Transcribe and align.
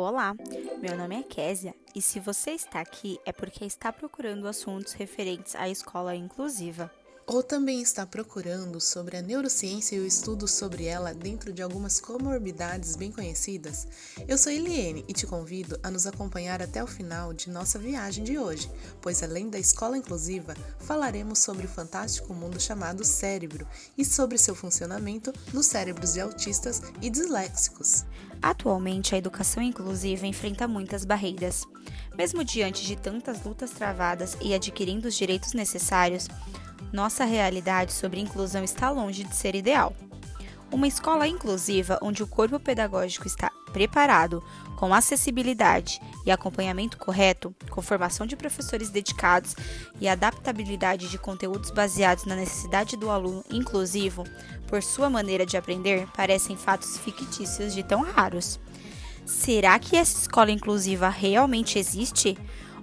Olá, 0.00 0.32
meu 0.80 0.96
nome 0.96 1.18
é 1.18 1.24
Késia 1.24 1.74
e 1.92 2.00
se 2.00 2.20
você 2.20 2.52
está 2.52 2.80
aqui 2.80 3.18
é 3.26 3.32
porque 3.32 3.64
está 3.64 3.92
procurando 3.92 4.46
assuntos 4.46 4.92
referentes 4.92 5.56
à 5.56 5.68
escola 5.68 6.14
inclusiva 6.14 6.88
ou 7.28 7.42
também 7.42 7.82
está 7.82 8.06
procurando 8.06 8.80
sobre 8.80 9.18
a 9.18 9.22
neurociência 9.22 9.96
e 9.96 10.00
o 10.00 10.06
estudo 10.06 10.48
sobre 10.48 10.86
ela 10.86 11.12
dentro 11.12 11.52
de 11.52 11.60
algumas 11.60 12.00
comorbidades 12.00 12.96
bem 12.96 13.12
conhecidas? 13.12 13.86
Eu 14.26 14.38
sou 14.38 14.50
Eliene 14.50 15.04
e 15.06 15.12
te 15.12 15.26
convido 15.26 15.78
a 15.82 15.90
nos 15.90 16.06
acompanhar 16.06 16.62
até 16.62 16.82
o 16.82 16.86
final 16.86 17.34
de 17.34 17.50
nossa 17.50 17.78
viagem 17.78 18.24
de 18.24 18.38
hoje, 18.38 18.70
pois 19.02 19.22
além 19.22 19.50
da 19.50 19.58
escola 19.58 19.98
inclusiva, 19.98 20.54
falaremos 20.78 21.40
sobre 21.40 21.66
o 21.66 21.68
fantástico 21.68 22.32
mundo 22.32 22.58
chamado 22.58 23.04
cérebro 23.04 23.68
e 23.96 24.06
sobre 24.06 24.38
seu 24.38 24.54
funcionamento 24.54 25.30
nos 25.52 25.66
cérebros 25.66 26.14
de 26.14 26.22
autistas 26.22 26.80
e 27.02 27.10
disléxicos. 27.10 28.06
Atualmente, 28.40 29.14
a 29.14 29.18
educação 29.18 29.62
inclusiva 29.62 30.26
enfrenta 30.26 30.68
muitas 30.68 31.04
barreiras. 31.04 31.66
Mesmo 32.16 32.44
diante 32.44 32.84
de 32.84 32.96
tantas 32.96 33.44
lutas 33.44 33.70
travadas 33.70 34.36
e 34.40 34.54
adquirindo 34.54 35.08
os 35.08 35.16
direitos 35.16 35.52
necessários, 35.52 36.28
nossa 36.92 37.24
realidade 37.24 37.92
sobre 37.92 38.20
inclusão 38.20 38.64
está 38.64 38.90
longe 38.90 39.24
de 39.24 39.34
ser 39.34 39.54
ideal. 39.54 39.94
Uma 40.70 40.86
escola 40.86 41.26
inclusiva 41.26 41.98
onde 42.02 42.22
o 42.22 42.26
corpo 42.26 42.60
pedagógico 42.60 43.26
está 43.26 43.47
preparado, 43.68 44.42
com 44.76 44.94
acessibilidade 44.94 46.00
e 46.24 46.30
acompanhamento 46.30 46.98
correto, 46.98 47.54
com 47.70 47.82
formação 47.82 48.26
de 48.26 48.36
professores 48.36 48.90
dedicados 48.90 49.56
e 50.00 50.08
adaptabilidade 50.08 51.08
de 51.08 51.18
conteúdos 51.18 51.70
baseados 51.70 52.24
na 52.24 52.36
necessidade 52.36 52.96
do 52.96 53.10
aluno 53.10 53.44
inclusivo, 53.50 54.24
por 54.66 54.82
sua 54.82 55.10
maneira 55.10 55.44
de 55.44 55.56
aprender, 55.56 56.06
parecem 56.16 56.56
fatos 56.56 56.98
fictícios 56.98 57.74
de 57.74 57.82
tão 57.82 58.02
raros. 58.02 58.60
Será 59.24 59.78
que 59.78 59.96
essa 59.96 60.18
escola 60.18 60.50
inclusiva 60.50 61.08
realmente 61.08 61.78
existe? 61.78 62.38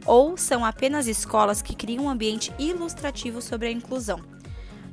ou 0.06 0.38
são 0.38 0.64
apenas 0.64 1.08
escolas 1.08 1.62
que 1.62 1.76
criam 1.76 2.06
um 2.06 2.10
ambiente 2.10 2.54
ilustrativo 2.60 3.42
sobre 3.42 3.68
a 3.68 3.72
inclusão. 3.72 4.20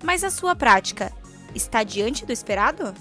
Mas 0.03 0.25
a 0.25 0.31
sua 0.31 0.57
prática 0.57 1.13
está 1.55 1.83
diante 1.83 2.25
do 2.25 2.33
esperado? 2.33 2.95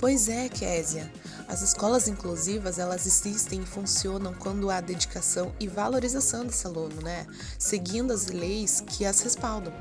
Pois 0.00 0.30
é, 0.30 0.48
Késia. 0.48 1.12
As 1.46 1.60
escolas 1.60 2.08
inclusivas, 2.08 2.78
elas 2.78 3.06
existem 3.06 3.60
e 3.60 3.66
funcionam 3.66 4.32
quando 4.32 4.70
há 4.70 4.80
dedicação 4.80 5.54
e 5.60 5.68
valorização 5.68 6.46
desse 6.46 6.66
aluno, 6.66 7.02
né? 7.02 7.26
Seguindo 7.58 8.10
as 8.10 8.28
leis 8.28 8.80
que 8.80 9.04
as 9.04 9.20
respaldam. 9.20 9.74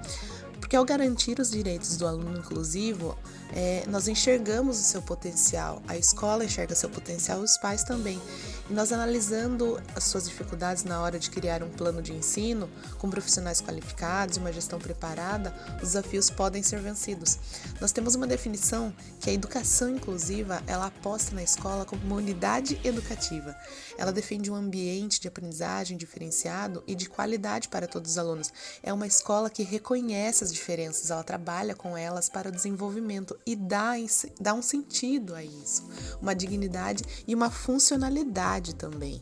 Porque 0.59 0.75
ao 0.75 0.83
garantir 0.83 1.39
os 1.39 1.49
direitos 1.49 1.95
do 1.95 2.05
aluno 2.05 2.37
inclusivo, 2.37 3.17
é, 3.53 3.85
nós 3.87 4.09
enxergamos 4.09 4.77
o 4.77 4.83
seu 4.83 5.01
potencial, 5.01 5.81
a 5.87 5.95
escola 5.95 6.43
enxerga 6.43 6.75
seu 6.75 6.89
potencial, 6.89 7.39
os 7.39 7.57
pais 7.57 7.85
também. 7.85 8.21
Nós 8.69 8.93
analisando 8.93 9.81
as 9.95 10.03
suas 10.03 10.29
dificuldades 10.29 10.83
na 10.83 11.01
hora 11.01 11.17
de 11.17 11.31
criar 11.31 11.63
um 11.63 11.69
plano 11.69 12.03
de 12.03 12.13
ensino, 12.13 12.69
com 12.99 13.09
profissionais 13.09 13.59
qualificados 13.59 14.37
e 14.37 14.39
uma 14.39 14.53
gestão 14.53 14.77
preparada, 14.77 15.55
os 15.77 15.89
desafios 15.89 16.29
podem 16.29 16.61
ser 16.61 16.79
vencidos. 16.79 17.39
Nós 17.81 17.91
temos 17.91 18.13
uma 18.13 18.27
definição 18.27 18.93
que 19.19 19.27
a 19.27 19.33
educação 19.33 19.89
inclusiva, 19.89 20.61
ela 20.67 20.85
aposta 20.85 21.33
na 21.33 21.41
escola 21.41 21.83
como 21.83 22.03
uma 22.03 22.17
unidade 22.17 22.79
educativa. 22.83 23.55
Ela 23.97 24.11
defende 24.11 24.51
um 24.51 24.55
ambiente 24.55 25.19
de 25.19 25.27
aprendizagem 25.27 25.97
diferenciado 25.97 26.83
e 26.85 26.93
de 26.93 27.09
qualidade 27.09 27.69
para 27.69 27.87
todos 27.87 28.11
os 28.11 28.17
alunos. 28.19 28.53
É 28.83 28.93
uma 28.93 29.07
escola 29.07 29.49
que 29.49 29.63
reconhece 29.63 30.43
as 30.43 30.53
diferenças, 30.53 31.09
ela 31.09 31.23
trabalha 31.23 31.73
com 31.73 31.97
elas 31.97 32.29
para 32.29 32.49
o 32.49 32.51
desenvolvimento 32.51 33.35
e 33.47 33.55
dá, 33.55 33.93
dá 34.39 34.53
um 34.53 34.61
sentido 34.61 35.33
a 35.33 35.43
isso, 35.43 35.89
uma 36.21 36.35
dignidade 36.35 37.03
e 37.27 37.33
uma 37.33 37.49
funcionalidade 37.49 38.58
também. 38.61 39.21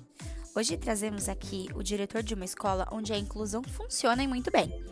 Hoje 0.55 0.75
trazemos 0.75 1.29
aqui 1.29 1.67
o 1.75 1.83
diretor 1.83 2.23
de 2.23 2.33
uma 2.33 2.45
escola 2.45 2.87
onde 2.91 3.13
a 3.13 3.17
inclusão 3.17 3.61
funciona 3.61 4.23
e 4.23 4.27
muito 4.27 4.49
bem. 4.49 4.83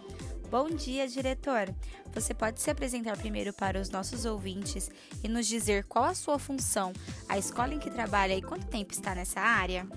Bom 0.51 0.69
dia, 0.69 1.07
diretor! 1.07 1.73
Você 2.13 2.33
pode 2.33 2.61
se 2.61 2.69
apresentar 2.69 3.17
primeiro 3.17 3.51
para 3.51 3.81
os 3.81 3.89
nossos 3.89 4.25
ouvintes 4.25 4.91
e 5.23 5.27
nos 5.27 5.47
dizer 5.47 5.85
qual 5.85 6.05
a 6.05 6.13
sua 6.13 6.37
função, 6.37 6.93
a 7.27 7.37
escola 7.37 7.73
em 7.73 7.79
que 7.79 7.89
trabalha 7.89 8.35
e 8.35 8.41
quanto 8.41 8.67
tempo 8.67 8.93
está 8.93 9.15
nessa 9.15 9.39
área? 9.39 9.87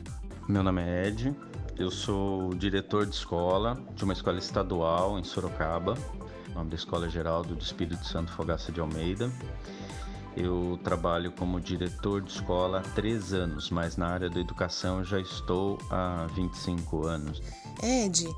Meu 0.49 0.62
nome 0.62 0.83
é 0.83 1.09
Ed, 1.09 1.37
eu 1.78 1.91
sou 1.91 2.55
diretor 2.55 3.06
de 3.06 3.15
escola 3.15 3.81
de 3.95 4.03
uma 4.03 4.12
escola 4.12 4.39
estadual 4.39 5.19
em 5.19 5.22
Sorocaba. 5.22 5.95
O 6.49 6.55
nome 6.55 6.71
da 6.71 6.77
escola 6.77 7.06
é 7.06 7.11
Geraldo 7.11 7.55
do 7.55 7.62
Espírito 7.62 8.05
Santo 8.05 8.33
Fogaça 8.33 8.72
de 8.72 8.81
Almeida. 8.81 9.31
Eu 10.37 10.78
trabalho 10.84 11.33
como 11.33 11.61
diretor 11.61 12.22
de 12.22 12.33
escola 12.33 12.78
há 12.78 12.83
três 12.94 13.33
anos, 13.33 13.71
mas 13.71 13.97
na 13.97 14.09
área 14.09 14.31
da 14.31 14.39
educação 14.39 15.03
já 15.03 15.19
estou 15.19 15.78
há 15.91 16.27
25 16.34 17.06
anos. 17.06 17.43
Ed, 17.83 18.28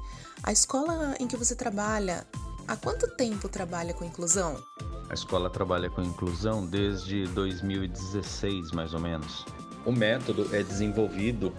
a 0.43 0.53
escola 0.53 1.15
em 1.21 1.27
que 1.27 1.37
você 1.37 1.55
trabalha, 1.55 2.27
há 2.67 2.77
quanto 2.77 3.07
tempo 3.17 3.49
trabalha 3.49 3.93
com 3.93 4.05
inclusão? 4.05 4.57
A 5.11 5.15
escola 5.15 5.51
trabalha 5.51 5.91
com 5.91 6.03
inclusão 6.03 6.65
desde 6.65 7.27
2016, 7.29 8.71
mais 8.73 8.95
ou 8.95 9.01
menos. 9.01 9.45
O 9.85 9.93
método 9.93 10.49
é 10.55 10.63
desenvolvido 10.63 11.53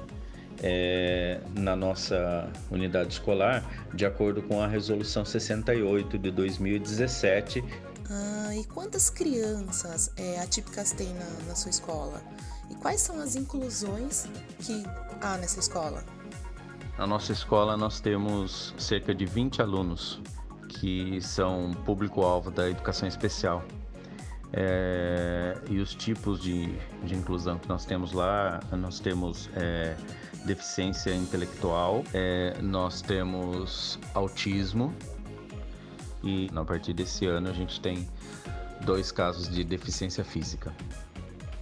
é, 0.63 1.41
na 1.55 1.75
nossa 1.75 2.49
unidade 2.69 3.13
escolar 3.13 3.63
de 3.93 4.05
acordo 4.05 4.41
com 4.43 4.61
a 4.61 4.67
Resolução 4.67 5.25
68 5.25 6.17
de 6.17 6.31
2017. 6.31 7.63
Ah, 8.09 8.40
e 8.55 8.63
quantas 8.65 9.09
crianças 9.09 10.11
é, 10.17 10.39
atípicas 10.39 10.91
tem 10.91 11.13
na, 11.13 11.25
na 11.47 11.55
sua 11.55 11.69
escola? 11.69 12.21
E 12.69 12.75
quais 12.75 13.01
são 13.01 13.19
as 13.19 13.35
inclusões 13.35 14.27
que 14.59 14.83
há 15.21 15.37
nessa 15.37 15.59
escola? 15.59 16.03
Na 16.97 17.05
nossa 17.05 17.31
escola 17.31 17.75
nós 17.75 17.99
temos 17.99 18.73
cerca 18.77 19.13
de 19.13 19.25
20 19.25 19.61
alunos 19.61 20.21
que 20.67 21.21
são 21.21 21.71
público-alvo 21.85 22.49
da 22.49 22.69
educação 22.69 23.07
especial. 23.07 23.63
É, 24.53 25.57
e 25.69 25.79
os 25.79 25.95
tipos 25.95 26.41
de, 26.41 26.75
de 27.03 27.15
inclusão 27.15 27.57
que 27.57 27.69
nós 27.69 27.85
temos 27.85 28.11
lá, 28.11 28.59
nós 28.71 28.99
temos 28.99 29.49
é, 29.55 29.95
deficiência 30.45 31.13
intelectual, 31.13 32.03
é, 32.13 32.57
nós 32.61 33.01
temos 33.01 33.97
autismo 34.13 34.93
e 36.23 36.49
a 36.55 36.63
partir 36.63 36.93
desse 36.93 37.25
ano 37.25 37.49
a 37.49 37.53
gente 37.53 37.79
tem 37.79 38.07
dois 38.85 39.11
casos 39.11 39.49
de 39.49 39.63
deficiência 39.63 40.23
física. 40.23 40.73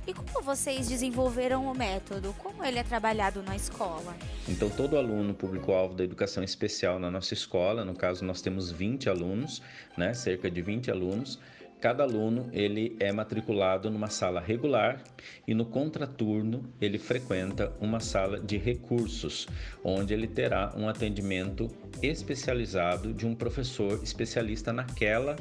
E 0.09 0.13
como 0.13 0.41
vocês 0.41 0.89
desenvolveram 0.89 1.67
o 1.67 1.77
método? 1.77 2.33
Como 2.39 2.65
ele 2.65 2.79
é 2.79 2.83
trabalhado 2.83 3.43
na 3.43 3.55
escola? 3.55 4.15
Então, 4.47 4.67
todo 4.67 4.97
aluno 4.97 5.35
público-alvo 5.35 5.93
da 5.93 6.03
educação 6.03 6.43
especial 6.43 6.97
na 6.97 7.11
nossa 7.11 7.35
escola, 7.35 7.85
no 7.85 7.93
caso 7.93 8.25
nós 8.25 8.41
temos 8.41 8.71
20 8.71 9.07
alunos, 9.07 9.61
né, 9.95 10.15
cerca 10.15 10.49
de 10.49 10.63
20 10.63 10.89
alunos, 10.89 11.37
cada 11.79 12.03
aluno 12.03 12.49
ele 12.51 12.95
é 12.99 13.11
matriculado 13.11 13.89
numa 13.89 14.09
sala 14.09 14.39
regular 14.39 15.01
e 15.47 15.53
no 15.53 15.65
contraturno 15.65 16.63
ele 16.81 16.97
frequenta 16.97 17.73
uma 17.79 17.99
sala 17.99 18.39
de 18.39 18.57
recursos, 18.57 19.47
onde 19.83 20.13
ele 20.13 20.27
terá 20.27 20.73
um 20.75 20.89
atendimento 20.89 21.69
especializado 22.01 23.13
de 23.13 23.25
um 23.25 23.33
professor 23.33 24.01
especialista 24.03 24.73
naquela 24.73 25.35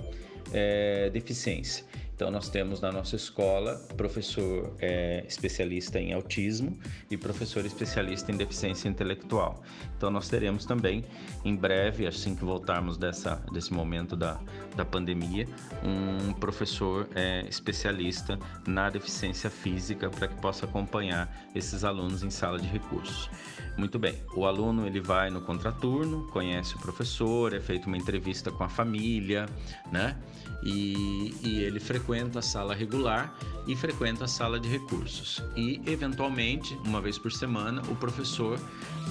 é, 0.53 1.11
deficiência. 1.11 1.85
Então, 2.19 2.33
nós 2.33 2.49
temos 2.49 2.81
na 2.81 2.91
nossa 2.91 3.15
escola 3.15 3.77
professor 3.97 4.75
é, 4.81 5.25
especialista 5.25 6.01
em 6.01 6.13
autismo 6.13 6.77
e 7.09 7.17
professor 7.17 7.65
especialista 7.65 8.33
em 8.33 8.37
deficiência 8.37 8.89
intelectual. 8.89 9.63
Então, 9.97 10.11
nós 10.11 10.29
teremos 10.29 10.65
também, 10.65 11.05
em 11.45 11.55
breve, 11.55 12.09
assim 12.09 12.35
que 12.35 12.45
voltarmos 12.45 12.99
dessa, 12.99 13.37
desse 13.53 13.73
momento 13.73 14.17
da, 14.17 14.41
da 14.75 14.85
pandemia, 14.85 15.47
um 15.85 16.33
professor 16.33 17.09
é, 17.15 17.47
especialista 17.49 18.37
na 18.67 18.91
deficiência 18.91 19.49
física 19.49 20.11
para 20.11 20.27
que 20.27 20.41
possa 20.41 20.67
acompanhar 20.67 21.33
esses 21.55 21.85
alunos 21.85 22.25
em 22.25 22.31
sala 22.31 22.59
de 22.59 22.67
recursos. 22.67 23.31
Muito 23.79 23.97
bem, 23.97 24.17
o 24.35 24.45
aluno 24.45 24.89
ele 24.89 25.01
vai 25.01 25.31
no 25.31 25.41
contraturno, 25.41 26.27
conhece 26.33 26.75
o 26.75 26.81
professor, 26.81 27.55
é 27.55 27.61
feita 27.61 27.87
uma 27.87 27.97
entrevista 27.97 28.51
com 28.51 28.65
a 28.65 28.69
família, 28.69 29.47
né? 29.93 30.17
E, 30.65 31.33
e 31.45 31.63
ele 31.63 31.79
frequenta 31.79 32.41
a 32.41 32.43
sala 32.43 32.75
regular 32.75 33.33
e 33.69 33.77
frequenta 33.77 34.25
a 34.25 34.29
sala 34.29 34.59
de 34.59 34.69
recursos. 34.69 35.41
E, 35.57 35.81
eventualmente, 35.87 36.75
uma 36.85 37.01
vez 37.01 37.19
por 37.19 37.31
semana, 37.31 37.81
o 37.89 37.95
professor 37.95 38.59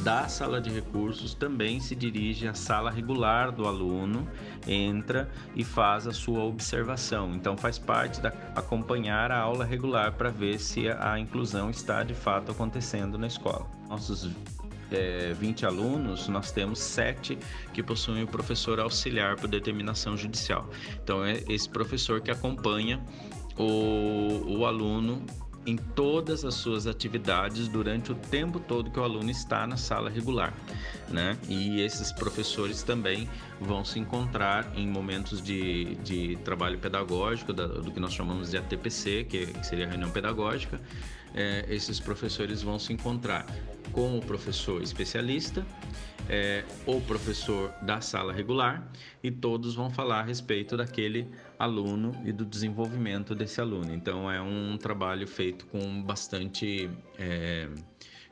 da 0.03 0.27
sala 0.27 0.61
de 0.61 0.69
recursos 0.69 1.33
também 1.33 1.79
se 1.79 1.95
dirige 1.95 2.47
à 2.47 2.53
sala 2.53 2.89
regular 2.89 3.51
do 3.51 3.67
aluno, 3.67 4.27
entra 4.67 5.29
e 5.55 5.63
faz 5.63 6.07
a 6.07 6.13
sua 6.13 6.43
observação. 6.43 7.33
Então, 7.35 7.57
faz 7.57 7.77
parte 7.77 8.21
da 8.21 8.29
acompanhar 8.55 9.31
a 9.31 9.39
aula 9.39 9.65
regular 9.65 10.13
para 10.13 10.29
ver 10.29 10.59
se 10.59 10.89
a 10.89 11.19
inclusão 11.19 11.69
está 11.69 12.03
de 12.03 12.13
fato 12.13 12.51
acontecendo 12.51 13.17
na 13.17 13.27
escola. 13.27 13.65
Nossos 13.89 14.29
é, 14.91 15.33
20 15.33 15.65
alunos, 15.65 16.27
nós 16.27 16.51
temos 16.51 16.79
7 16.79 17.37
que 17.73 17.83
possuem 17.83 18.23
o 18.23 18.27
professor 18.27 18.79
auxiliar 18.79 19.35
por 19.35 19.47
determinação 19.47 20.15
judicial. 20.15 20.69
Então, 21.03 21.23
é 21.23 21.43
esse 21.49 21.67
professor 21.69 22.21
que 22.21 22.31
acompanha 22.31 23.01
o, 23.57 24.59
o 24.59 24.65
aluno 24.65 25.25
em 25.67 25.75
todas 25.75 26.45
as 26.45 26.55
suas 26.55 26.87
atividades 26.87 27.67
durante 27.67 28.13
o 28.13 28.15
tempo 28.15 28.57
todo 28.57 28.89
que 28.89 28.97
o 28.97 29.03
aluno 29.03 29.29
está 29.29 29.67
na 29.67 29.75
sala 29.75 30.09
regular, 30.09 30.53
né? 31.09 31.37
E 31.49 31.81
esses 31.81 32.09
professores 32.09 32.81
também 32.83 33.29
vão 33.59 33.83
se 33.83 33.99
encontrar 33.99 34.71
em 34.73 34.87
momentos 34.87 35.41
de, 35.41 35.95
de 35.95 36.37
trabalho 36.37 36.79
pedagógico, 36.79 37.51
da, 37.51 37.67
do 37.67 37.91
que 37.91 37.99
nós 37.99 38.13
chamamos 38.13 38.49
de 38.49 38.57
ATPC, 38.57 39.25
que, 39.25 39.47
que 39.47 39.67
seria 39.67 39.85
a 39.85 39.89
reunião 39.89 40.09
pedagógica. 40.09 40.79
É, 41.35 41.65
esses 41.69 41.99
professores 41.99 42.61
vão 42.61 42.79
se 42.79 42.93
encontrar 42.93 43.45
com 43.97 44.15
o 44.15 44.21
professor 44.21 44.79
especialista 44.79 45.65
é, 46.29 46.63
o 46.85 47.01
professor 47.01 47.73
da 47.81 47.99
sala 47.99 48.31
regular 48.31 48.87
e 49.23 49.31
todos 49.31 49.73
vão 49.73 49.89
falar 49.89 50.19
a 50.19 50.23
respeito 50.23 50.77
daquele 50.77 51.27
aluno 51.57 52.11
e 52.23 52.31
do 52.31 52.45
desenvolvimento 52.45 53.33
desse 53.33 53.59
aluno. 53.59 53.91
Então 53.91 54.29
é 54.31 54.39
um 54.39 54.77
trabalho 54.77 55.27
feito 55.27 55.65
com 55.65 56.03
bastante 56.03 56.87
é, 57.17 57.67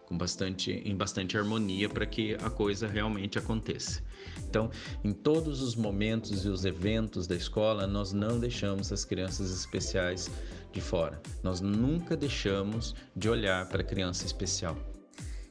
com 0.06 0.16
bastante 0.16 0.72
em 0.72 0.96
bastante 0.96 1.36
harmonia 1.36 1.90
para 1.90 2.06
que 2.06 2.36
a 2.36 2.50
coisa 2.52 2.88
realmente 2.88 3.40
aconteça. 3.40 4.04
Então, 4.48 4.70
em 5.04 5.14
todos 5.14 5.64
os 5.64 5.76
momentos 5.76 6.46
e 6.46 6.48
os 6.48 6.64
eventos 6.64 7.26
da 7.26 7.36
escola, 7.36 7.88
nós 7.88 8.14
não 8.14 8.40
deixamos 8.40 8.92
as 8.92 9.04
crianças 9.04 9.50
especiais 9.50 10.30
de 10.72 10.80
fora. 10.80 11.20
Nós 11.42 11.60
nunca 11.60 12.16
deixamos 12.16 12.94
de 13.16 13.28
olhar 13.28 13.68
para 13.68 13.82
a 13.82 13.84
criança 13.84 14.28
especial. 14.28 14.78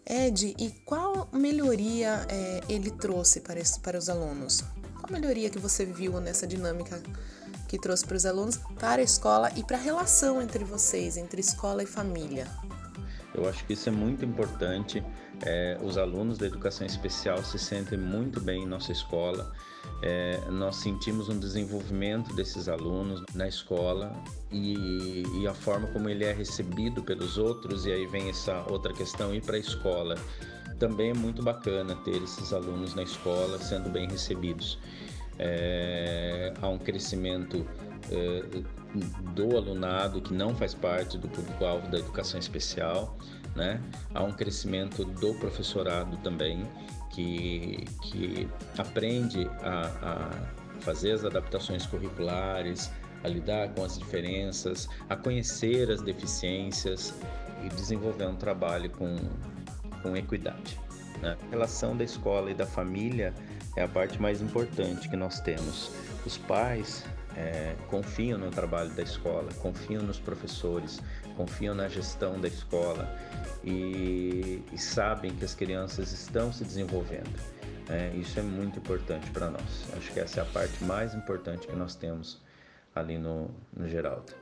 Ed, 0.06 0.54
e 0.58 0.70
qual 0.84 1.28
melhoria 1.32 2.26
é, 2.28 2.60
ele 2.68 2.90
trouxe 2.90 3.40
para, 3.40 3.60
para 3.82 3.98
os 3.98 4.08
alunos? 4.10 4.62
Qual 5.00 5.10
melhoria 5.10 5.48
que 5.48 5.58
você 5.58 5.86
viu 5.86 6.20
nessa 6.20 6.46
dinâmica 6.46 7.02
que 7.66 7.78
trouxe 7.78 8.04
para 8.04 8.16
os 8.16 8.26
alunos, 8.26 8.58
para 8.78 9.00
a 9.00 9.04
escola 9.04 9.50
e 9.56 9.64
para 9.64 9.78
a 9.78 9.80
relação 9.80 10.42
entre 10.42 10.62
vocês, 10.62 11.16
entre 11.16 11.40
escola 11.40 11.82
e 11.82 11.86
família? 11.86 12.46
Eu 13.34 13.48
acho 13.48 13.64
que 13.66 13.72
isso 13.72 13.88
é 13.88 13.92
muito 13.92 14.25
importante. 14.25 15.02
É, 15.44 15.76
os 15.82 15.98
alunos 15.98 16.38
da 16.38 16.46
educação 16.46 16.86
especial 16.86 17.42
se 17.42 17.58
sentem 17.58 17.98
muito 17.98 18.40
bem 18.40 18.62
em 18.62 18.66
nossa 18.66 18.92
escola. 18.92 19.52
É, 20.02 20.40
nós 20.50 20.76
sentimos 20.76 21.28
um 21.28 21.38
desenvolvimento 21.38 22.34
desses 22.34 22.69
alunos 22.69 23.22
na 23.34 23.48
escola 23.48 24.12
e, 24.50 25.25
e, 25.40 25.46
a 25.46 25.54
forma 25.54 25.88
como 25.88 26.08
ele 26.08 26.25
é 26.25 26.32
recebido 26.32 27.02
pelos 27.02 27.36
outros. 27.36 27.84
E 27.86 27.92
aí 27.92 28.06
vem 28.06 28.28
essa 28.28 28.64
outra 28.70 28.92
questão: 28.92 29.34
ir 29.34 29.42
para 29.42 29.56
a 29.56 29.60
escola. 29.60 30.14
Também 30.78 31.10
é 31.10 31.14
muito 31.14 31.42
bacana 31.42 31.94
ter 31.96 32.22
esses 32.22 32.52
alunos 32.52 32.94
na 32.94 33.02
escola 33.02 33.58
sendo 33.58 33.88
bem 33.90 34.08
recebidos. 34.08 34.78
É, 35.38 36.52
há 36.62 36.69
um 36.69 36.78
crescimento 36.78 37.66
é, 38.10 38.62
do 39.35 39.56
alunado 39.56 40.20
que 40.20 40.32
não 40.32 40.55
faz 40.55 40.75
parte 40.75 41.19
do 41.19 41.29
público-alvo 41.29 41.88
da 41.88 41.99
educação 41.99 42.38
especial, 42.38 43.17
né? 43.55 43.81
Há 44.14 44.23
um 44.23 44.32
crescimento 44.32 45.05
do 45.05 45.35
professorado 45.35 46.17
também, 46.19 46.67
que, 47.11 47.85
que 48.02 48.49
aprende 48.76 49.49
a, 49.62 49.87
a 50.02 50.81
fazer 50.81 51.12
as 51.12 51.25
adaptações 51.25 51.87
curriculares, 51.87 52.91
a 53.23 53.29
lidar 53.29 53.69
com 53.70 53.85
as 53.85 53.99
diferenças, 53.99 54.88
a 55.08 55.17
conhecer 55.17 55.91
as 55.91 56.02
deficiências 56.02 57.14
e 57.64 57.69
desenvolver 57.69 58.26
um 58.26 58.37
trabalho 58.37 58.91
com, 58.91 59.17
com 60.02 60.17
equidade. 60.17 60.79
Né? 61.23 61.37
A 61.46 61.50
relação 61.50 61.96
da 61.96 62.05
escola 62.05 62.50
e 62.50 62.55
da 62.55 62.67
família 62.67 63.32
é 63.76 63.82
a 63.82 63.88
parte 63.88 64.20
mais 64.20 64.43
importante 64.43 65.08
que 65.08 65.17
nós 65.17 65.41
temos. 65.41 65.91
Os 66.26 66.37
pais 66.37 67.05
é, 67.36 67.75
confiam 67.88 68.38
no 68.38 68.50
trabalho 68.50 68.90
da 68.90 69.02
escola, 69.02 69.48
confiam 69.60 70.02
nos 70.02 70.19
professores, 70.19 71.00
confiam 71.36 71.75
na 71.75 71.88
gestão 71.88 72.40
da 72.40 72.48
escola 72.48 73.08
e, 73.62 74.62
e 74.72 74.78
sabem 74.78 75.34
que 75.34 75.44
as 75.44 75.54
crianças 75.54 76.12
estão 76.12 76.52
se 76.52 76.64
desenvolvendo. 76.64 77.38
É, 77.88 78.14
isso 78.16 78.38
é 78.38 78.42
muito 78.42 78.78
importante 78.78 79.31
para 79.31 79.50
nós. 79.50 79.84
Acho 79.96 80.12
que 80.12 80.20
essa 80.20 80.40
é 80.40 80.42
a 80.42 80.46
parte 80.46 80.82
mais 80.84 81.14
importante 81.14 81.66
que 81.66 81.76
nós 81.76 81.94
temos 81.94 82.40
ali 82.94 83.19
no, 83.19 83.50
no 83.76 83.88
Geraldo. 83.88 84.32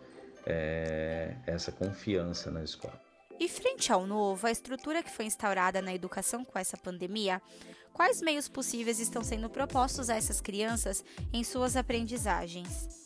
É 0.44 1.34
essa 1.46 1.72
confiança 1.72 2.50
na 2.50 2.62
escola. 2.62 3.00
E 3.38 3.48
frente 3.48 3.92
ao 3.92 4.06
novo, 4.06 4.46
a 4.46 4.50
estrutura 4.50 5.02
que 5.02 5.10
foi 5.10 5.24
instaurada 5.24 5.82
na 5.82 5.92
educação 5.92 6.44
com 6.44 6.56
essa 6.58 6.76
pandemia, 6.76 7.42
quais 7.92 8.20
meios 8.20 8.48
possíveis 8.48 8.98
estão 8.98 9.22
sendo 9.22 9.48
propostos 9.50 10.10
a 10.10 10.16
essas 10.16 10.40
crianças 10.40 11.04
em 11.32 11.44
suas 11.44 11.76
aprendizagens? 11.76 13.01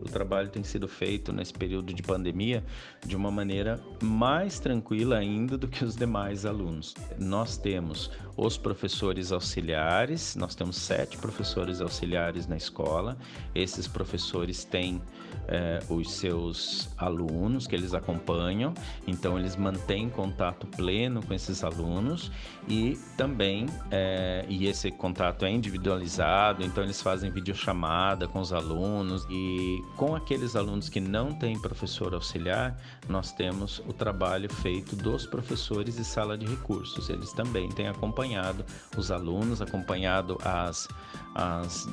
O 0.00 0.04
trabalho 0.04 0.50
tem 0.50 0.62
sido 0.62 0.86
feito 0.86 1.32
nesse 1.32 1.52
período 1.52 1.92
de 1.92 2.02
pandemia 2.02 2.62
de 3.04 3.16
uma 3.16 3.30
maneira 3.30 3.80
mais 4.02 4.58
tranquila 4.58 5.16
ainda 5.16 5.56
do 5.56 5.66
que 5.66 5.84
os 5.84 5.96
demais 5.96 6.44
alunos. 6.44 6.94
Nós 7.18 7.56
temos 7.56 8.10
os 8.36 8.58
professores 8.58 9.32
auxiliares, 9.32 10.36
nós 10.36 10.54
temos 10.54 10.76
sete 10.76 11.16
professores 11.16 11.80
auxiliares 11.80 12.46
na 12.46 12.56
escola. 12.56 13.16
Esses 13.54 13.88
professores 13.88 14.64
têm 14.64 15.00
é, 15.48 15.80
os 15.88 16.12
seus 16.12 16.88
alunos 16.98 17.66
que 17.66 17.74
eles 17.74 17.94
acompanham, 17.94 18.74
então 19.06 19.38
eles 19.38 19.56
mantêm 19.56 20.10
contato 20.10 20.66
pleno 20.66 21.24
com 21.24 21.32
esses 21.32 21.64
alunos 21.64 22.30
e 22.68 22.98
também, 23.16 23.66
é, 23.90 24.44
e 24.48 24.66
esse 24.66 24.90
contato 24.90 25.44
é 25.44 25.50
individualizado, 25.50 26.62
então 26.62 26.84
eles 26.84 27.00
fazem 27.00 27.30
videochamada 27.30 28.28
com 28.28 28.40
os 28.40 28.52
alunos 28.52 29.26
e 29.30 29.82
com 29.96 30.14
aqueles 30.14 30.56
alunos 30.56 30.88
que 30.88 31.00
não 31.00 31.32
têm 31.34 31.58
professor 31.58 32.14
auxiliar, 32.14 32.76
nós 33.08 33.32
temos 33.32 33.78
o 33.86 33.92
trabalho 33.92 34.52
feito 34.52 34.96
dos 34.96 35.26
professores 35.26 35.96
de 35.96 36.04
sala 36.04 36.36
de 36.36 36.46
recursos, 36.46 37.08
eles 37.08 37.32
também 37.32 37.68
têm 37.70 37.88
acompanhado 37.88 38.64
os 38.96 39.10
alunos, 39.10 39.62
acompanhado 39.62 40.38
as, 40.42 40.88
as 41.34 41.86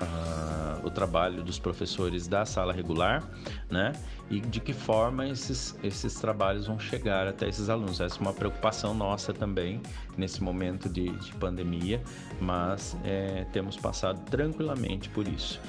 uh, 0.00 0.86
o 0.86 0.90
trabalho 0.90 1.42
dos 1.42 1.58
professores 1.58 2.26
da 2.26 2.44
sala 2.44 2.72
regular, 2.72 3.22
né? 3.70 3.92
E 4.30 4.40
de 4.40 4.60
que 4.60 4.72
forma 4.72 5.28
esses, 5.28 5.76
esses 5.82 6.14
trabalhos 6.14 6.66
vão 6.66 6.78
chegar 6.78 7.26
até 7.26 7.48
esses 7.48 7.68
alunos. 7.68 8.00
Essa 8.00 8.16
é 8.16 8.20
uma 8.20 8.32
preocupação 8.32 8.94
nossa 8.94 9.32
também 9.32 9.80
nesse 10.16 10.42
momento 10.42 10.88
de, 10.88 11.10
de 11.10 11.32
pandemia, 11.34 12.02
mas 12.40 12.96
é, 13.04 13.44
temos 13.52 13.76
passado 13.76 14.20
tranquilamente 14.30 15.08
por 15.08 15.26
isso. 15.26 15.60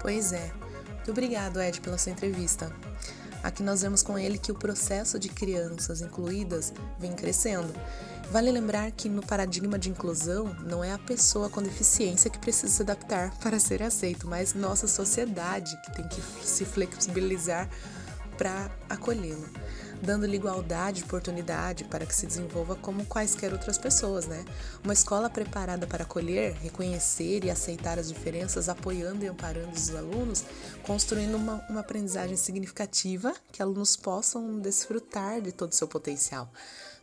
Pois 0.00 0.32
é. 0.32 0.63
Obrigado, 1.10 1.60
Ed, 1.60 1.80
pela 1.80 1.98
sua 1.98 2.12
entrevista. 2.12 2.72
Aqui 3.42 3.62
nós 3.62 3.82
vemos 3.82 4.02
com 4.02 4.18
ele 4.18 4.38
que 4.38 4.50
o 4.50 4.54
processo 4.54 5.18
de 5.18 5.28
crianças 5.28 6.00
incluídas 6.00 6.72
vem 6.98 7.12
crescendo 7.12 7.72
Vale 8.30 8.50
lembrar 8.50 8.90
que 8.90 9.08
no 9.08 9.22
paradigma 9.22 9.78
de 9.78 9.90
inclusão 9.90 10.54
não 10.66 10.82
é 10.82 10.92
a 10.92 10.98
pessoa 10.98 11.48
com 11.48 11.62
deficiência 11.62 12.30
que 12.30 12.38
precisa 12.38 12.72
se 12.72 12.82
adaptar 12.82 13.30
para 13.38 13.58
ser 13.58 13.82
aceito, 13.82 14.26
mas 14.26 14.54
nossa 14.54 14.86
sociedade 14.86 15.76
que 15.82 15.94
tem 15.94 16.08
que 16.08 16.20
se 16.44 16.64
flexibilizar 16.64 17.68
para 18.36 18.70
acolhê-lo, 18.88 19.48
dando-lhe 20.02 20.36
igualdade 20.36 20.98
de 20.98 21.04
oportunidade 21.04 21.84
para 21.84 22.04
que 22.06 22.14
se 22.14 22.26
desenvolva 22.26 22.76
como 22.76 23.04
quaisquer 23.06 23.52
outras 23.52 23.78
pessoas, 23.78 24.26
né? 24.26 24.44
Uma 24.82 24.92
escola 24.92 25.30
preparada 25.30 25.86
para 25.86 26.04
acolher, 26.04 26.54
reconhecer 26.54 27.44
e 27.44 27.50
aceitar 27.50 27.98
as 27.98 28.08
diferenças, 28.08 28.68
apoiando 28.68 29.24
e 29.24 29.28
amparando 29.28 29.70
os 29.70 29.94
alunos, 29.94 30.44
construindo 30.82 31.36
uma, 31.36 31.64
uma 31.68 31.80
aprendizagem 31.80 32.36
significativa 32.36 33.34
que 33.50 33.62
alunos 33.62 33.96
possam 33.96 34.58
desfrutar 34.60 35.40
de 35.40 35.52
todo 35.52 35.72
o 35.72 35.74
seu 35.74 35.88
potencial 35.88 36.50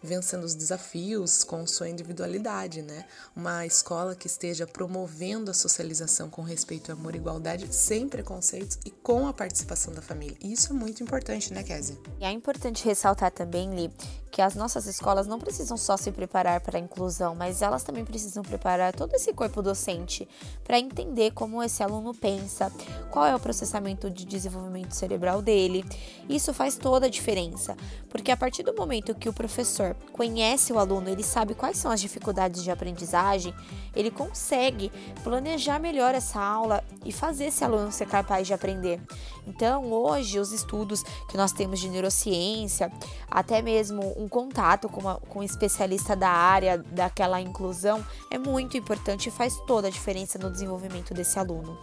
vencendo 0.01 0.43
os 0.43 0.55
desafios 0.55 1.43
com 1.43 1.65
sua 1.67 1.89
individualidade, 1.89 2.81
né? 2.81 3.05
Uma 3.36 3.65
escola 3.65 4.15
que 4.15 4.27
esteja 4.27 4.65
promovendo 4.65 5.51
a 5.51 5.53
socialização 5.53 6.29
com 6.29 6.41
respeito, 6.41 6.91
amor 6.91 7.15
e 7.15 7.17
igualdade, 7.17 7.74
sem 7.74 8.08
preconceitos 8.08 8.79
e 8.86 8.89
com 8.89 9.27
a 9.27 9.34
participação 9.34 9.93
da 9.93 10.01
família. 10.01 10.38
E 10.41 10.51
isso 10.51 10.72
é 10.72 10.75
muito 10.75 11.03
importante, 11.03 11.53
né, 11.53 11.63
Kézia? 11.63 11.98
E 12.20 12.25
é 12.25 12.31
importante 12.31 12.84
ressaltar 12.86 13.31
também, 13.31 13.74
Li, 13.74 13.91
que 14.31 14.41
as 14.41 14.55
nossas 14.55 14.86
escolas 14.88 15.27
não 15.27 15.39
precisam 15.39 15.77
só 15.77 15.98
se 15.98 16.12
preparar 16.12 16.62
para 16.62 16.77
a 16.77 16.81
inclusão, 16.81 17.36
mas 17.36 17.62
elas 17.62 17.84
também 17.84 18.05
precisam 18.05 18.41
preparar 18.43 18.93
todo 18.93 19.13
esse 19.13 19.34
corpo 19.34 19.62
docente 19.62 20.27
para 20.63 20.79
entender 20.79 21.31
como 21.31 21.62
esse 21.62 21.84
aluno 21.84 22.13
pensa, 22.13 22.72
qual 23.12 23.25
é 23.25 23.36
o 23.36 23.39
processamento 23.39 24.10
de 24.10 24.25
desenvolvimento 24.25 24.93
cerebral 24.93 25.41
dele. 25.41 25.86
Isso 26.29 26.53
faz 26.53 26.77
toda 26.77 27.08
a 27.08 27.10
diferença, 27.10 27.75
porque 28.10 28.31
a 28.31 28.38
partir 28.38 28.63
do 28.63 28.74
momento 28.74 29.13
que 29.13 29.29
o 29.29 29.34
professor 29.34 29.90
conhece 30.12 30.74
o 30.74 30.79
aluno, 30.79 31.10
ele 31.10 31.24
sabe 31.24 31.53
quais 31.53 31.77
são 31.77 31.91
as 31.91 32.01
dificuldades 32.01 32.63
de 32.63 32.71
aprendizagem, 32.71 33.53
ele 33.95 34.12
consegue 34.12 34.91
planejar 35.24 35.79
melhor 35.79 36.13
essa 36.15 36.39
aula 36.39 36.83
e 37.05 37.12
fazer 37.12 37.45
esse 37.45 37.63
aluno 37.63 37.91
ser 37.91 38.07
capaz 38.07 38.48
de 38.48 38.53
aprender. 38.53 39.01
Então, 39.48 39.91
hoje, 39.91 40.39
os 40.39 40.51
estudos 40.51 41.03
que 41.29 41.38
nós 41.38 41.51
temos 41.51 41.79
de 41.79 41.89
neurociência, 41.89 42.91
até 43.29 43.62
mesmo 43.62 44.13
um 44.17 44.27
contato 44.27 44.88
com, 44.88 45.01
uma, 45.01 45.15
com 45.15 45.39
um 45.39 45.43
especialista 45.43 46.15
da 46.15 46.29
área 46.29 46.77
daquela 46.77 47.41
inclusão, 47.41 48.05
é 48.29 48.38
muito 48.38 48.77
importante 48.77 49.27
e 49.27 49.31
faz 49.31 49.55
toda 49.67 49.88
a 49.88 49.91
diferença 49.91 50.38
no 50.38 50.51
desenvolvimento 50.51 51.13
desse 51.13 51.39
aluno. 51.39 51.77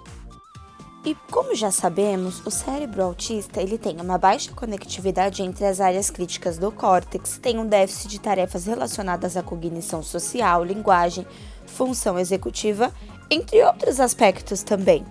E 1.09 1.15
como 1.31 1.55
já 1.55 1.71
sabemos, 1.71 2.43
o 2.45 2.51
cérebro 2.51 3.03
autista 3.03 3.63
ele 3.63 3.79
tem 3.79 3.99
uma 3.99 4.19
baixa 4.19 4.53
conectividade 4.53 5.43
entre 5.43 5.65
as 5.65 5.81
áreas 5.81 6.11
críticas 6.11 6.59
do 6.59 6.71
córtex, 6.71 7.39
tem 7.39 7.59
um 7.59 7.67
déficit 7.67 8.09
de 8.09 8.21
tarefas 8.21 8.67
relacionadas 8.67 9.35
à 9.35 9.43
cognição 9.43 10.03
social, 10.03 10.63
linguagem, 10.63 11.27
função 11.65 12.19
executiva, 12.19 12.93
entre 13.31 13.65
outros 13.65 14.01
aspectos 14.01 14.63
também. 14.63 15.03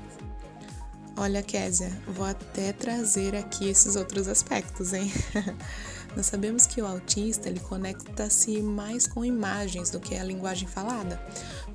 Olha, 1.17 1.41
Késia, 1.41 1.91
vou 2.07 2.27
até 2.27 2.71
trazer 2.73 3.35
aqui 3.35 3.67
esses 3.67 3.95
outros 3.95 4.27
aspectos, 4.27 4.93
hein? 4.93 5.11
Nós 6.15 6.25
sabemos 6.25 6.65
que 6.65 6.81
o 6.81 6.87
autista 6.87 7.47
ele 7.47 7.59
conecta-se 7.59 8.61
mais 8.61 9.05
com 9.05 9.23
imagens 9.23 9.89
do 9.89 9.99
que 9.99 10.15
a 10.15 10.23
linguagem 10.23 10.67
falada. 10.67 11.21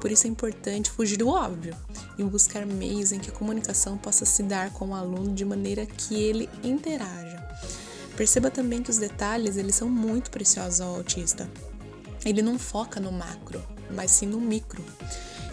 Por 0.00 0.10
isso 0.10 0.26
é 0.26 0.30
importante 0.30 0.90
fugir 0.90 1.16
do 1.16 1.28
óbvio 1.28 1.76
e 2.18 2.24
buscar 2.24 2.66
meios 2.66 3.12
em 3.12 3.20
que 3.20 3.30
a 3.30 3.32
comunicação 3.32 3.96
possa 3.96 4.24
se 4.24 4.42
dar 4.42 4.70
com 4.72 4.88
o 4.88 4.94
aluno 4.94 5.32
de 5.32 5.44
maneira 5.44 5.86
que 5.86 6.14
ele 6.14 6.48
interaja. 6.62 7.40
Perceba 8.16 8.50
também 8.50 8.82
que 8.82 8.90
os 8.90 8.98
detalhes 8.98 9.56
eles 9.56 9.74
são 9.74 9.88
muito 9.88 10.30
preciosos 10.30 10.80
ao 10.80 10.96
autista. 10.96 11.48
Ele 12.24 12.42
não 12.42 12.58
foca 12.58 13.00
no 13.00 13.10
macro, 13.10 13.62
mas 13.90 14.10
sim 14.10 14.26
no 14.26 14.40
micro. 14.40 14.84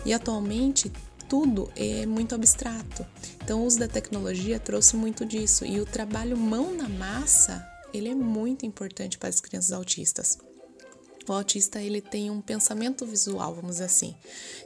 E 0.06 0.14
atualmente 0.14 0.92
tudo 1.30 1.72
é 1.76 2.08
muito 2.08 2.34
abstrato. 2.34 3.06
Então, 3.44 3.62
o 3.62 3.66
uso 3.66 3.80
da 3.80 3.88
tecnologia 3.88 4.60
trouxe 4.60 4.96
muito 4.96 5.26
disso 5.26 5.64
e 5.64 5.80
o 5.80 5.86
trabalho 5.86 6.36
mão 6.36 6.76
na 6.76 6.90
massa, 6.90 7.66
ele 7.94 8.10
é 8.10 8.16
muito 8.16 8.66
importante 8.66 9.18
para 9.18 9.30
as 9.30 9.40
crianças 9.40 9.72
autistas. 9.72 10.38
O 11.28 11.34
autista 11.34 11.82
ele 11.82 12.02
tem 12.02 12.32
um 12.32 12.42
pensamento 12.42 13.06
visual, 13.06 13.54
vamos 13.54 13.74
dizer 13.74 13.86
assim. 13.86 14.16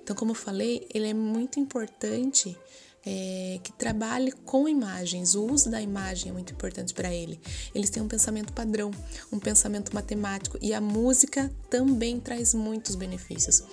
Então, 0.01 0.15
como 0.15 0.31
eu 0.31 0.35
falei, 0.35 0.87
ele 0.93 1.09
é 1.09 1.13
muito 1.13 1.59
importante 1.59 2.57
é, 3.05 3.59
que 3.61 3.71
trabalhe 3.73 4.31
com 4.31 4.67
imagens. 4.67 5.35
O 5.35 5.45
uso 5.45 5.69
da 5.69 5.81
imagem 5.81 6.29
é 6.29 6.33
muito 6.33 6.53
importante 6.53 6.93
para 6.93 7.13
ele. 7.13 7.39
Eles 7.75 7.89
têm 7.89 8.01
um 8.01 8.07
pensamento 8.07 8.53
padrão, 8.53 8.91
um 9.31 9.39
pensamento 9.39 9.93
matemático 9.93 10.57
e 10.61 10.73
a 10.73 10.79
música 10.79 11.51
também 11.69 12.19
traz 12.19 12.53
muitos 12.53 12.95
benefícios. 12.95 13.63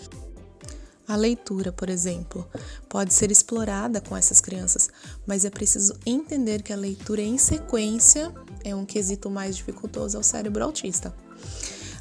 A 1.11 1.17
leitura, 1.17 1.73
por 1.73 1.90
exemplo, 1.90 2.49
pode 2.88 3.12
ser 3.12 3.33
explorada 3.33 4.00
com 4.00 4.17
essas 4.17 4.40
crianças, 4.40 4.88
mas 5.26 5.45
é 5.45 5.50
preciso 5.50 5.99
entender 6.07 6.62
que 6.62 6.73
a 6.73 6.76
leitura 6.76 7.21
em 7.21 7.37
sequência 7.37 8.33
é 8.62 8.76
um 8.76 8.87
quesito 8.87 9.29
mais 9.29 9.57
dificultoso 9.57 10.17
ao 10.17 10.23
cérebro 10.23 10.62
autista. 10.62 11.12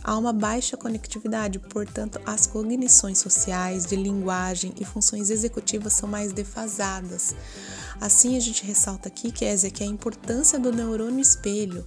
Há 0.04 0.16
uma 0.16 0.32
baixa 0.32 0.78
conectividade, 0.78 1.58
portanto, 1.58 2.22
as 2.24 2.46
cognições 2.46 3.18
sociais, 3.18 3.88
de 3.88 3.96
linguagem 3.96 4.76
e 4.80 4.86
funções 4.86 5.32
executivas 5.32 5.94
são 5.94 6.08
mais 6.08 6.32
defasadas. 6.32 7.34
Assim, 8.00 8.38
a 8.38 8.40
gente 8.40 8.64
ressalta 8.64 9.08
aqui, 9.08 9.32
Kézia, 9.32 9.72
que 9.72 9.84
a 9.84 9.88
importância 9.88 10.60
do 10.60 10.72
neurônio 10.72 11.20
espelho 11.20 11.84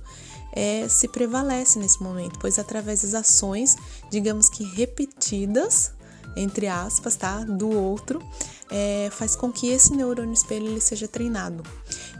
é, 0.52 0.88
se 0.88 1.06
prevalece 1.06 1.78
nesse 1.78 2.02
momento, 2.02 2.40
pois 2.40 2.58
através 2.58 3.02
das 3.02 3.14
ações, 3.14 3.76
digamos 4.10 4.48
que 4.48 4.64
repetidas, 4.64 5.92
entre 6.36 6.66
aspas, 6.66 7.16
tá? 7.16 7.44
Do 7.44 7.70
outro, 7.70 8.22
é, 8.70 9.08
faz 9.10 9.36
com 9.36 9.52
que 9.52 9.68
esse 9.68 9.92
neurônio 9.94 10.32
espelho 10.32 10.66
ele 10.66 10.80
seja 10.80 11.06
treinado. 11.06 11.62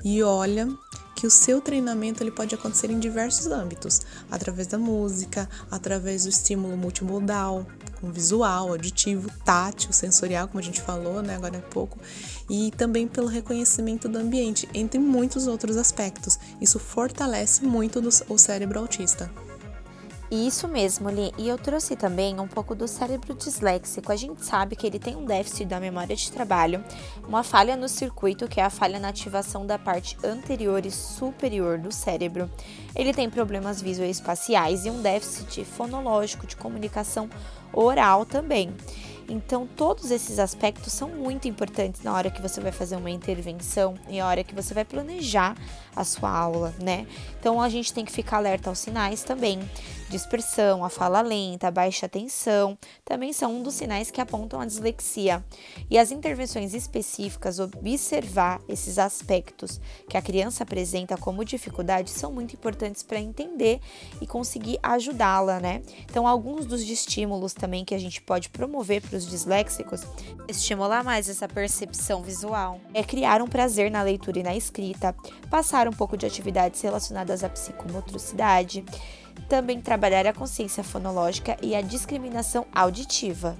E 0.04 0.22
olha 0.22 0.68
que 1.14 1.26
o 1.26 1.30
seu 1.30 1.60
treinamento 1.60 2.20
ele 2.20 2.32
pode 2.32 2.52
acontecer 2.52 2.90
em 2.90 2.98
diversos 2.98 3.46
âmbitos, 3.46 4.00
através 4.28 4.66
da 4.66 4.76
música, 4.76 5.48
através 5.70 6.24
do 6.24 6.30
estímulo 6.30 6.76
multimodal, 6.76 7.64
com 8.00 8.10
visual, 8.10 8.70
auditivo, 8.70 9.30
tátil, 9.44 9.92
sensorial, 9.92 10.48
como 10.48 10.58
a 10.58 10.62
gente 10.62 10.80
falou, 10.80 11.22
né, 11.22 11.36
agora 11.36 11.58
há 11.58 11.62
pouco, 11.62 11.96
e 12.50 12.72
também 12.72 13.06
pelo 13.06 13.28
reconhecimento 13.28 14.08
do 14.08 14.18
ambiente, 14.18 14.68
entre 14.74 14.98
muitos 14.98 15.46
outros 15.46 15.76
aspectos. 15.76 16.40
Isso 16.60 16.80
fortalece 16.80 17.64
muito 17.64 18.02
o 18.28 18.36
cérebro 18.36 18.80
autista. 18.80 19.30
Isso 20.34 20.66
mesmo, 20.66 21.10
Li. 21.10 21.30
E 21.36 21.46
eu 21.46 21.58
trouxe 21.58 21.94
também 21.94 22.40
um 22.40 22.48
pouco 22.48 22.74
do 22.74 22.88
cérebro 22.88 23.34
disléxico. 23.34 24.10
A 24.10 24.16
gente 24.16 24.42
sabe 24.42 24.74
que 24.74 24.86
ele 24.86 24.98
tem 24.98 25.14
um 25.14 25.26
déficit 25.26 25.66
da 25.66 25.78
memória 25.78 26.16
de 26.16 26.32
trabalho, 26.32 26.82
uma 27.28 27.42
falha 27.42 27.76
no 27.76 27.86
circuito, 27.86 28.48
que 28.48 28.58
é 28.58 28.64
a 28.64 28.70
falha 28.70 28.98
na 28.98 29.08
ativação 29.08 29.66
da 29.66 29.78
parte 29.78 30.16
anterior 30.24 30.86
e 30.86 30.90
superior 30.90 31.76
do 31.76 31.92
cérebro. 31.92 32.50
Ele 32.96 33.12
tem 33.12 33.28
problemas 33.28 33.82
visoespaciais 33.82 34.86
e 34.86 34.90
um 34.90 35.02
déficit 35.02 35.66
fonológico 35.66 36.46
de 36.46 36.56
comunicação 36.56 37.28
oral 37.70 38.24
também. 38.24 38.74
Então, 39.28 39.66
todos 39.66 40.10
esses 40.10 40.38
aspectos 40.38 40.92
são 40.92 41.08
muito 41.08 41.46
importantes 41.46 42.02
na 42.02 42.12
hora 42.12 42.30
que 42.30 42.42
você 42.42 42.60
vai 42.60 42.72
fazer 42.72 42.96
uma 42.96 43.10
intervenção 43.10 43.94
e 44.08 44.18
na 44.18 44.26
hora 44.26 44.42
que 44.42 44.54
você 44.54 44.74
vai 44.74 44.84
planejar 44.84 45.56
a 45.94 46.04
sua 46.04 46.30
aula, 46.30 46.74
né? 46.82 47.06
Então, 47.38 47.60
a 47.60 47.68
gente 47.68 47.92
tem 47.92 48.04
que 48.04 48.12
ficar 48.12 48.38
alerta 48.38 48.70
aos 48.70 48.78
sinais 48.78 49.22
também. 49.22 49.58
Dispersão, 50.08 50.84
a 50.84 50.90
fala 50.90 51.22
lenta, 51.22 51.68
a 51.68 51.70
baixa 51.70 52.04
atenção, 52.04 52.76
também 53.02 53.32
são 53.32 53.56
um 53.56 53.62
dos 53.62 53.74
sinais 53.74 54.10
que 54.10 54.20
apontam 54.20 54.60
a 54.60 54.66
dislexia. 54.66 55.42
E 55.90 55.98
as 55.98 56.10
intervenções 56.10 56.74
específicas, 56.74 57.58
observar 57.58 58.60
esses 58.68 58.98
aspectos 58.98 59.80
que 60.08 60.16
a 60.16 60.22
criança 60.22 60.64
apresenta 60.64 61.16
como 61.16 61.44
dificuldade, 61.44 62.10
são 62.10 62.30
muito 62.30 62.54
importantes 62.54 63.02
para 63.02 63.18
entender 63.18 63.80
e 64.20 64.26
conseguir 64.26 64.78
ajudá-la, 64.82 65.60
né? 65.60 65.82
Então, 66.04 66.28
alguns 66.28 66.66
dos 66.66 66.82
estímulos 66.82 67.54
também 67.54 67.82
que 67.82 67.94
a 67.94 67.98
gente 67.98 68.20
pode 68.20 68.50
promover 68.50 69.00
para 69.00 69.16
os 69.16 69.26
disléxicos, 69.26 70.02
estimular 70.46 71.02
mais 71.02 71.26
essa 71.28 71.48
percepção 71.48 72.22
visual, 72.22 72.78
é 72.92 73.02
criar 73.02 73.40
um 73.40 73.48
prazer 73.48 73.90
na 73.90 74.02
leitura 74.02 74.40
e 74.40 74.42
na 74.42 74.54
escrita, 74.54 75.14
passar 75.50 75.81
um 75.88 75.92
pouco 75.92 76.16
de 76.16 76.26
atividades 76.26 76.80
relacionadas 76.80 77.42
à 77.44 77.48
psicomotricidade, 77.48 78.84
também 79.48 79.80
trabalhar 79.80 80.26
a 80.26 80.32
consciência 80.32 80.82
fonológica 80.84 81.56
e 81.62 81.74
a 81.74 81.80
discriminação 81.80 82.66
auditiva. 82.74 83.56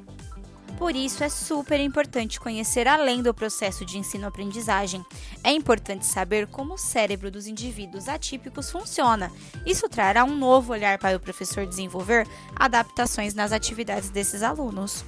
Por 0.78 0.96
isso, 0.96 1.22
é 1.22 1.28
super 1.28 1.78
importante 1.78 2.40
conhecer 2.40 2.88
além 2.88 3.22
do 3.22 3.32
processo 3.32 3.84
de 3.84 3.98
ensino-aprendizagem. 3.98 5.04
É 5.44 5.52
importante 5.52 6.04
saber 6.04 6.48
como 6.48 6.74
o 6.74 6.78
cérebro 6.78 7.30
dos 7.30 7.46
indivíduos 7.46 8.08
atípicos 8.08 8.70
funciona. 8.70 9.30
Isso 9.64 9.88
trará 9.88 10.24
um 10.24 10.36
novo 10.36 10.72
olhar 10.72 10.98
para 10.98 11.16
o 11.16 11.20
professor 11.20 11.66
desenvolver 11.66 12.26
adaptações 12.56 13.32
nas 13.32 13.52
atividades 13.52 14.10
desses 14.10 14.42
alunos. 14.42 15.04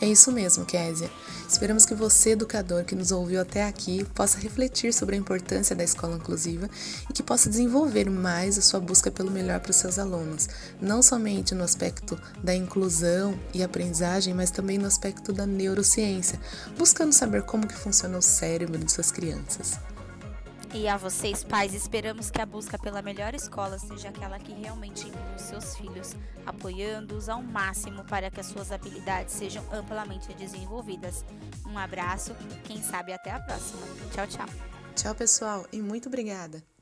É 0.00 0.06
isso 0.06 0.32
mesmo, 0.32 0.64
Késia. 0.64 1.10
Esperamos 1.48 1.86
que 1.86 1.94
você, 1.94 2.30
educador 2.30 2.84
que 2.84 2.96
nos 2.96 3.12
ouviu 3.12 3.40
até 3.40 3.64
aqui, 3.64 4.04
possa 4.14 4.38
refletir 4.38 4.92
sobre 4.92 5.14
a 5.14 5.18
importância 5.18 5.76
da 5.76 5.84
escola 5.84 6.16
inclusiva 6.16 6.68
e 7.08 7.12
que 7.12 7.22
possa 7.22 7.48
desenvolver 7.48 8.10
mais 8.10 8.58
a 8.58 8.62
sua 8.62 8.80
busca 8.80 9.10
pelo 9.10 9.30
melhor 9.30 9.60
para 9.60 9.70
os 9.70 9.76
seus 9.76 9.98
alunos, 9.98 10.48
não 10.80 11.00
somente 11.00 11.54
no 11.54 11.62
aspecto 11.62 12.20
da 12.42 12.54
inclusão 12.54 13.38
e 13.52 13.62
aprendizagem, 13.62 14.34
mas 14.34 14.50
também 14.50 14.78
no 14.78 14.86
aspecto 14.86 15.32
da 15.32 15.46
neurociência, 15.46 16.40
buscando 16.76 17.12
saber 17.12 17.42
como 17.42 17.66
que 17.66 17.74
funciona 17.74 18.18
o 18.18 18.22
cérebro 18.22 18.78
de 18.78 18.90
suas 18.90 19.12
crianças. 19.12 19.93
E 20.74 20.88
a 20.88 20.96
vocês, 20.96 21.44
pais, 21.44 21.72
esperamos 21.72 22.32
que 22.32 22.40
a 22.40 22.44
busca 22.44 22.76
pela 22.76 23.00
melhor 23.00 23.32
escola 23.32 23.78
seja 23.78 24.08
aquela 24.08 24.40
que 24.40 24.52
realmente 24.52 25.06
inclui 25.06 25.34
os 25.36 25.42
seus 25.42 25.76
filhos, 25.76 26.16
apoiando-os 26.44 27.28
ao 27.28 27.40
máximo 27.40 28.02
para 28.04 28.28
que 28.28 28.40
as 28.40 28.46
suas 28.46 28.72
habilidades 28.72 29.34
sejam 29.34 29.64
amplamente 29.72 30.34
desenvolvidas. 30.34 31.24
Um 31.64 31.78
abraço, 31.78 32.34
quem 32.64 32.82
sabe 32.82 33.12
até 33.12 33.30
a 33.30 33.38
próxima. 33.38 33.82
Tchau, 34.12 34.26
tchau. 34.26 34.46
Tchau, 34.96 35.14
pessoal, 35.14 35.64
e 35.72 35.80
muito 35.80 36.08
obrigada. 36.08 36.73